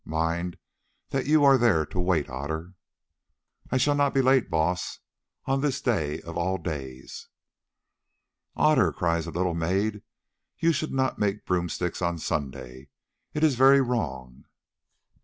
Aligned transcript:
Mind 0.03 0.57
that 1.09 1.27
you 1.27 1.43
are 1.43 1.59
there 1.59 1.85
to 1.85 1.99
wait, 1.99 2.27
Otter." 2.27 2.73
"I 3.69 3.77
shall 3.77 3.93
not 3.93 4.15
be 4.15 4.23
late, 4.23 4.49
Baas, 4.49 4.97
on 5.45 5.61
this 5.61 5.79
day 5.79 6.19
of 6.21 6.35
all 6.35 6.57
days." 6.57 7.27
"Otter," 8.55 8.91
cries 8.91 9.27
a 9.27 9.31
little 9.31 9.53
maid, 9.53 10.01
"you 10.57 10.73
should 10.73 10.91
not 10.91 11.19
make 11.19 11.45
broom 11.45 11.69
sticks 11.69 12.01
on 12.01 12.17
Sunday, 12.17 12.89
it 13.35 13.43
is 13.43 13.53
very 13.53 13.79
wrong." 13.79 14.45